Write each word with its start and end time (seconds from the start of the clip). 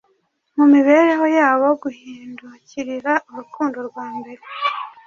mu 0.55 0.65
mibereho 0.73 1.25
yabo 1.37 1.67
guhindukirira 1.81 3.13
urukundo 3.31 3.77
rwa 3.89 4.07
mbere 4.17 4.41